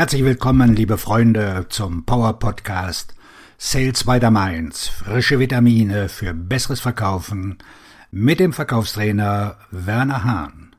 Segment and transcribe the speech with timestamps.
[0.00, 3.14] Herzlich willkommen, liebe Freunde, zum Power Podcast
[3.58, 4.88] Sales by the Mainz.
[4.88, 7.58] Frische Vitamine für besseres Verkaufen
[8.10, 10.74] mit dem Verkaufstrainer Werner Hahn.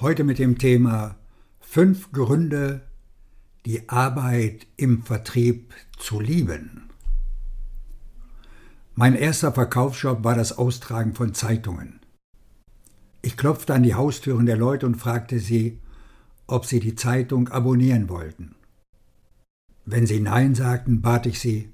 [0.00, 1.14] Heute mit dem Thema
[1.60, 2.80] fünf Gründe,
[3.66, 6.90] die Arbeit im Vertrieb zu lieben.
[8.96, 12.01] Mein erster Verkaufsjob war das Austragen von Zeitungen.
[13.22, 15.78] Ich klopfte an die Haustüren der Leute und fragte sie,
[16.48, 18.56] ob sie die Zeitung abonnieren wollten.
[19.84, 21.70] Wenn sie Nein sagten, bat ich sie,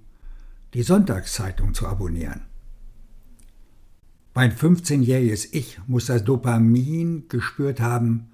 [0.74, 2.42] die Sonntagszeitung zu abonnieren.
[4.34, 8.30] Mein 15-jähriges Ich muss das Dopamin gespürt haben,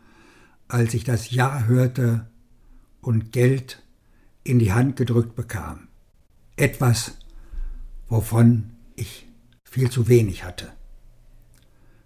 [0.69, 2.29] als ich das Ja hörte
[3.01, 3.83] und Geld
[4.43, 5.89] in die Hand gedrückt bekam.
[6.57, 7.17] Etwas,
[8.09, 9.27] wovon ich
[9.65, 10.73] viel zu wenig hatte.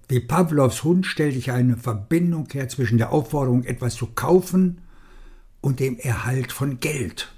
[0.09, 4.81] Wie Pavlovs Hund stellte ich eine Verbindung her zwischen der Aufforderung, etwas zu kaufen
[5.61, 7.33] und dem Erhalt von Geld.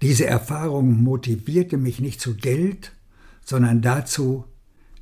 [0.00, 2.92] Diese Erfahrung motivierte mich nicht zu Geld,
[3.44, 4.44] sondern dazu,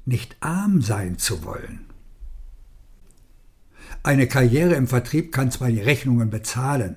[0.07, 1.85] nicht arm sein zu wollen.
[4.03, 6.97] Eine Karriere im Vertrieb kann zwar die Rechnungen bezahlen,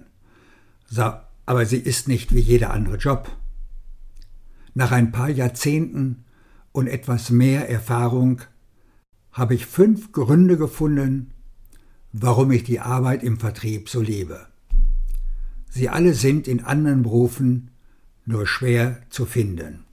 [1.46, 3.30] aber sie ist nicht wie jeder andere Job.
[4.74, 6.24] Nach ein paar Jahrzehnten
[6.72, 8.42] und etwas mehr Erfahrung
[9.32, 11.32] habe ich fünf Gründe gefunden,
[12.12, 14.48] warum ich die Arbeit im Vertrieb so liebe.
[15.70, 17.72] Sie alle sind in anderen Berufen
[18.26, 19.86] nur schwer zu finden.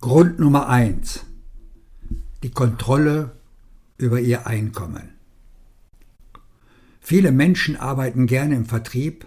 [0.00, 1.24] Grund Nummer eins:
[2.42, 3.32] Die Kontrolle
[3.96, 5.14] über ihr Einkommen.
[7.00, 9.26] Viele Menschen arbeiten gerne im Vertrieb,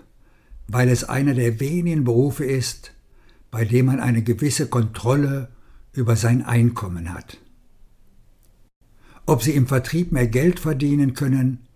[0.67, 2.93] weil es einer der wenigen Berufe ist,
[3.49, 5.49] bei dem man eine gewisse Kontrolle
[5.93, 7.39] über sein Einkommen hat.
[9.27, 11.67] Ob sie im Vertrieb mehr Geld verdienen können,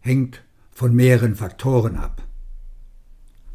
[0.00, 2.26] hängt von mehreren Faktoren ab.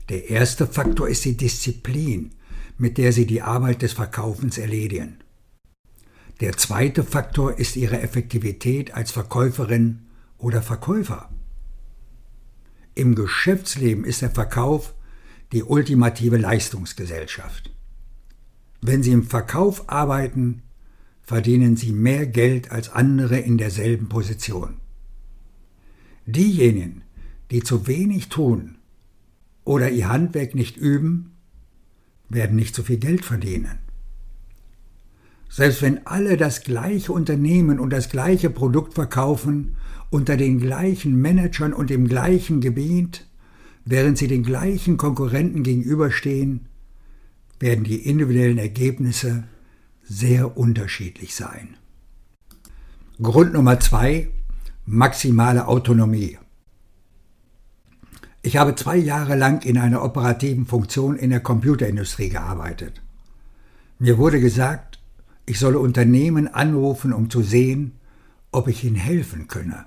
[0.07, 2.31] Der erste Faktor ist die Disziplin,
[2.77, 5.17] mit der sie die Arbeit des Verkaufens erledigen.
[6.39, 11.29] Der zweite Faktor ist ihre Effektivität als Verkäuferin oder Verkäufer.
[12.95, 14.93] Im Geschäftsleben ist der Verkauf
[15.51, 17.69] die ultimative Leistungsgesellschaft.
[18.81, 20.63] Wenn Sie im Verkauf arbeiten,
[21.23, 24.77] verdienen sie mehr Geld als andere in derselben Position.
[26.25, 27.03] Diejenigen,
[27.51, 28.75] die zu wenig tun
[29.63, 31.31] oder ihr Handwerk nicht üben,
[32.29, 33.79] werden nicht so viel Geld verdienen.
[35.49, 39.75] Selbst wenn alle das gleiche Unternehmen und das gleiche Produkt verkaufen,
[40.09, 43.27] unter den gleichen Managern und im gleichen Gebiet,
[43.83, 46.67] während sie den gleichen Konkurrenten gegenüberstehen,
[47.59, 49.43] werden die individuellen Ergebnisse
[50.03, 51.77] sehr unterschiedlich sein.
[53.21, 54.29] Grund Nummer zwei,
[54.85, 56.37] maximale Autonomie.
[58.41, 63.01] Ich habe zwei Jahre lang in einer operativen Funktion in der Computerindustrie gearbeitet.
[63.99, 64.99] Mir wurde gesagt,
[65.45, 67.99] ich solle Unternehmen anrufen, um zu sehen,
[68.51, 69.85] ob ich ihnen helfen könne.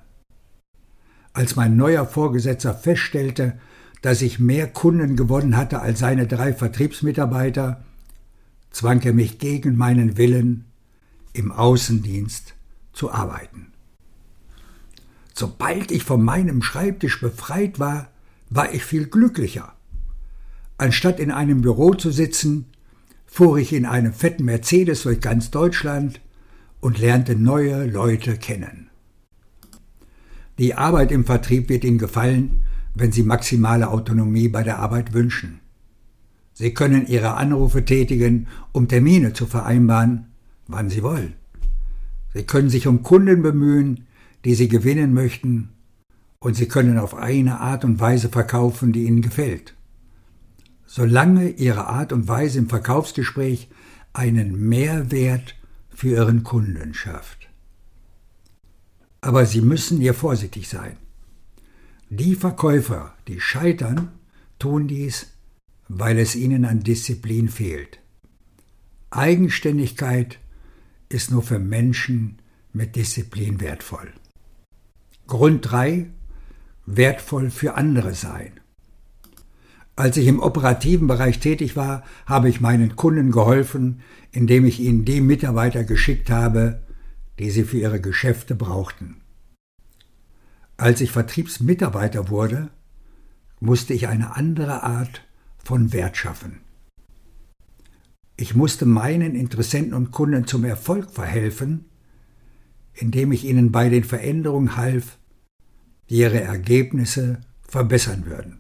[1.32, 3.58] Als mein neuer Vorgesetzter feststellte,
[4.02, 7.82] dass ich mehr Kunden gewonnen hatte als seine drei Vertriebsmitarbeiter,
[8.75, 10.65] zwang er mich gegen meinen Willen
[11.33, 12.55] im Außendienst
[12.93, 13.69] zu arbeiten.
[15.33, 18.09] Sobald ich von meinem Schreibtisch befreit war,
[18.51, 19.73] war ich viel glücklicher.
[20.77, 22.67] Anstatt in einem Büro zu sitzen,
[23.27, 26.21] fuhr ich in einem fetten Mercedes durch ganz Deutschland
[26.81, 28.91] und lernte neue Leute kennen.
[30.59, 32.65] Die Arbeit im Vertrieb wird Ihnen gefallen,
[32.95, 35.61] wenn Sie maximale Autonomie bei der Arbeit wünschen.
[36.54, 40.28] Sie können Ihre Anrufe tätigen, um Termine zu vereinbaren,
[40.69, 41.34] wann Sie wollen.
[42.32, 44.06] Sie können sich um Kunden bemühen,
[44.44, 45.70] die Sie gewinnen möchten,
[46.38, 49.75] und Sie können auf eine Art und Weise verkaufen, die Ihnen gefällt.
[50.87, 53.69] Solange Ihre Art und Weise im Verkaufsgespräch
[54.12, 55.56] einen Mehrwert
[55.88, 57.49] für Ihren Kunden schafft.
[59.20, 60.99] Aber Sie müssen hier vorsichtig sein.
[62.11, 64.11] Die Verkäufer, die scheitern,
[64.58, 65.34] tun dies,
[65.88, 68.00] weil es ihnen an Disziplin fehlt.
[69.10, 70.38] Eigenständigkeit
[71.08, 72.38] ist nur für Menschen
[72.72, 74.12] mit Disziplin wertvoll.
[75.26, 76.10] Grund 3.
[76.86, 78.60] Wertvoll für andere sein.
[79.96, 84.00] Als ich im operativen Bereich tätig war, habe ich meinen Kunden geholfen,
[84.32, 86.82] indem ich ihnen die Mitarbeiter geschickt habe,
[87.38, 89.20] die sie für ihre Geschäfte brauchten.
[90.76, 92.70] Als ich Vertriebsmitarbeiter wurde,
[93.60, 95.24] musste ich eine andere Art
[95.64, 96.61] von Wert schaffen.
[98.37, 101.87] Ich musste meinen Interessenten und Kunden zum Erfolg verhelfen,
[102.93, 105.19] indem ich ihnen bei den Veränderungen half,
[106.11, 108.58] die ihre Ergebnisse verbessern würden.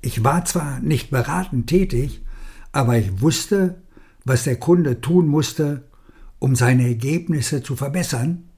[0.00, 2.24] Ich war zwar nicht beratend tätig,
[2.72, 3.82] aber ich wusste,
[4.24, 5.88] was der Kunde tun musste,
[6.38, 8.48] um seine Ergebnisse zu verbessern,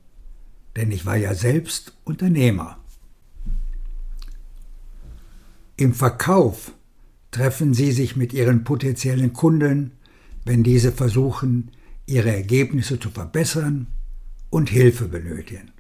[0.77, 2.79] denn ich war ja selbst Unternehmer.
[5.77, 6.73] Im Verkauf
[7.31, 9.93] treffen Sie sich mit Ihren potenziellen Kunden,
[10.45, 11.71] wenn diese versuchen,
[12.07, 13.87] ihre Ergebnisse zu verbessern
[14.51, 15.71] und Hilfe benötigen.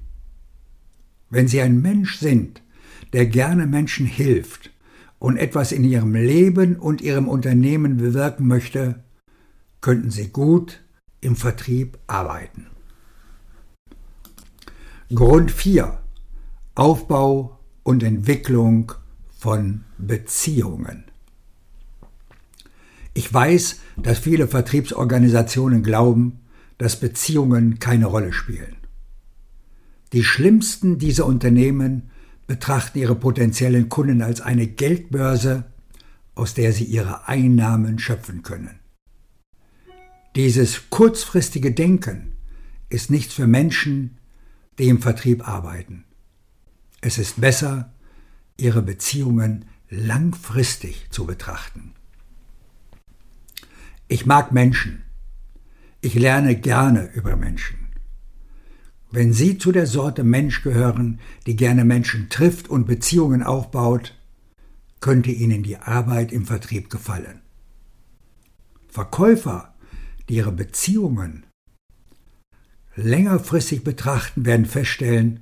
[1.30, 2.62] Wenn Sie ein Mensch sind,
[3.12, 4.70] der gerne Menschen hilft
[5.18, 9.02] und etwas in Ihrem Leben und Ihrem Unternehmen bewirken möchte,
[9.80, 10.82] könnten Sie gut
[11.20, 12.66] im Vertrieb arbeiten.
[15.14, 15.98] Grund 4.
[16.74, 18.92] Aufbau und Entwicklung
[19.38, 21.07] von Beziehungen.
[23.18, 26.38] Ich weiß, dass viele Vertriebsorganisationen glauben,
[26.78, 28.76] dass Beziehungen keine Rolle spielen.
[30.12, 32.10] Die schlimmsten dieser Unternehmen
[32.46, 35.64] betrachten ihre potenziellen Kunden als eine Geldbörse,
[36.36, 38.78] aus der sie ihre Einnahmen schöpfen können.
[40.36, 42.34] Dieses kurzfristige Denken
[42.88, 44.18] ist nichts für Menschen,
[44.78, 46.04] die im Vertrieb arbeiten.
[47.00, 47.92] Es ist besser,
[48.56, 51.94] ihre Beziehungen langfristig zu betrachten.
[54.08, 55.02] Ich mag Menschen.
[56.00, 57.88] Ich lerne gerne über Menschen.
[59.10, 64.14] Wenn Sie zu der Sorte Mensch gehören, die gerne Menschen trifft und Beziehungen aufbaut,
[65.00, 67.42] könnte Ihnen die Arbeit im Vertrieb gefallen.
[68.88, 69.74] Verkäufer,
[70.28, 71.44] die ihre Beziehungen
[72.96, 75.40] längerfristig betrachten, werden feststellen,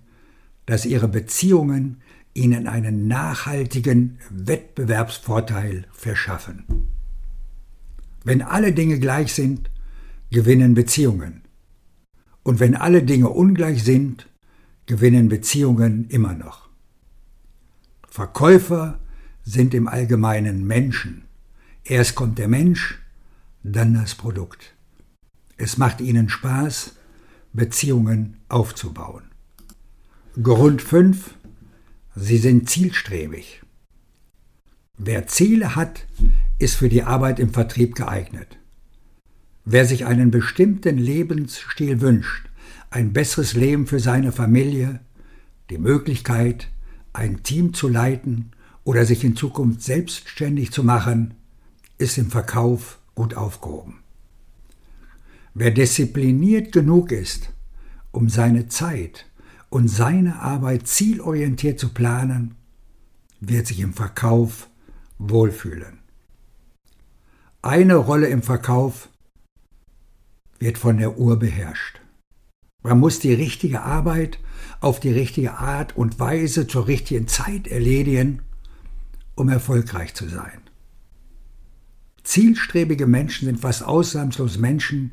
[0.66, 2.02] dass ihre Beziehungen
[2.34, 6.85] ihnen einen nachhaltigen Wettbewerbsvorteil verschaffen.
[8.26, 9.70] Wenn alle Dinge gleich sind,
[10.30, 11.42] gewinnen Beziehungen.
[12.42, 14.26] Und wenn alle Dinge ungleich sind,
[14.86, 16.68] gewinnen Beziehungen immer noch.
[18.08, 18.98] Verkäufer
[19.44, 21.22] sind im Allgemeinen Menschen.
[21.84, 22.98] Erst kommt der Mensch,
[23.62, 24.74] dann das Produkt.
[25.56, 26.96] Es macht ihnen Spaß,
[27.52, 29.30] Beziehungen aufzubauen.
[30.42, 31.32] Grund 5.
[32.16, 33.62] Sie sind zielstrebig.
[34.98, 36.06] Wer Ziele hat,
[36.58, 38.58] ist für die Arbeit im Vertrieb geeignet.
[39.66, 42.48] Wer sich einen bestimmten Lebensstil wünscht,
[42.88, 45.00] ein besseres Leben für seine Familie,
[45.68, 46.68] die Möglichkeit,
[47.12, 48.52] ein Team zu leiten
[48.84, 51.34] oder sich in Zukunft selbstständig zu machen,
[51.98, 53.98] ist im Verkauf gut aufgehoben.
[55.52, 57.50] Wer diszipliniert genug ist,
[58.12, 59.26] um seine Zeit
[59.68, 62.54] und seine Arbeit zielorientiert zu planen,
[63.40, 64.68] wird sich im Verkauf
[65.18, 65.98] wohlfühlen.
[67.62, 69.08] Eine Rolle im Verkauf
[70.58, 72.00] wird von der Uhr beherrscht.
[72.82, 74.38] Man muss die richtige Arbeit
[74.80, 78.42] auf die richtige Art und Weise zur richtigen Zeit erledigen,
[79.34, 80.60] um erfolgreich zu sein.
[82.22, 85.12] Zielstrebige Menschen sind fast ausnahmslos Menschen,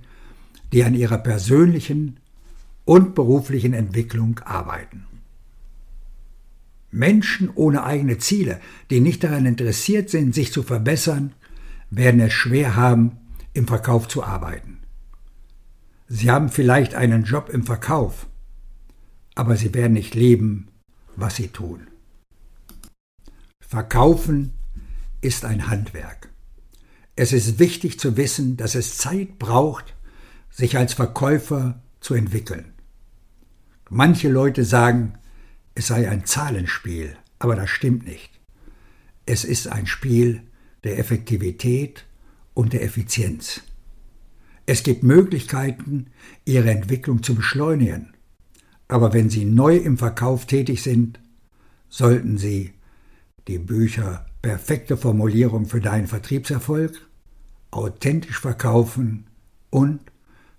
[0.71, 2.19] die an ihrer persönlichen
[2.85, 5.05] und beruflichen Entwicklung arbeiten.
[6.93, 8.59] Menschen ohne eigene Ziele,
[8.89, 11.33] die nicht daran interessiert sind, sich zu verbessern,
[11.89, 13.17] werden es schwer haben,
[13.53, 14.79] im Verkauf zu arbeiten.
[16.07, 18.27] Sie haben vielleicht einen Job im Verkauf,
[19.35, 20.67] aber sie werden nicht leben,
[21.15, 21.87] was sie tun.
[23.59, 24.53] Verkaufen
[25.21, 26.29] ist ein Handwerk.
[27.15, 29.95] Es ist wichtig zu wissen, dass es Zeit braucht,
[30.49, 32.73] sich als Verkäufer zu entwickeln.
[33.89, 35.17] Manche Leute sagen,
[35.75, 38.29] es sei ein Zahlenspiel, aber das stimmt nicht.
[39.25, 40.41] Es ist ein Spiel
[40.83, 42.05] der Effektivität
[42.53, 43.61] und der Effizienz.
[44.65, 46.07] Es gibt Möglichkeiten,
[46.45, 48.13] ihre Entwicklung zu beschleunigen.
[48.87, 51.19] Aber wenn Sie neu im Verkauf tätig sind,
[51.89, 52.73] sollten Sie
[53.47, 57.07] die Bücher Perfekte Formulierung für deinen Vertriebserfolg,
[57.71, 59.27] authentisch verkaufen
[59.69, 60.01] und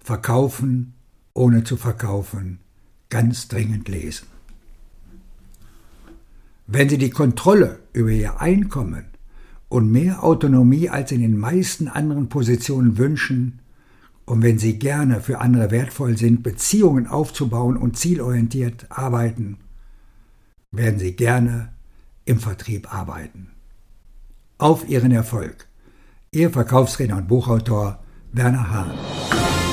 [0.00, 0.94] Verkaufen
[1.32, 2.60] ohne zu verkaufen
[3.08, 4.26] ganz dringend lesen.
[6.66, 9.04] Wenn Sie die Kontrolle über Ihr Einkommen
[9.68, 13.60] und mehr Autonomie als in den meisten anderen Positionen wünschen,
[14.26, 19.58] und wenn Sie gerne für andere wertvoll sind, Beziehungen aufzubauen und zielorientiert arbeiten,
[20.72, 21.74] werden Sie gerne
[22.24, 23.50] im Vertrieb arbeiten.
[24.56, 25.66] Auf Ihren Erfolg.
[26.30, 28.02] Ihr Verkaufsredner und Buchautor
[28.32, 29.63] Werner Hahn.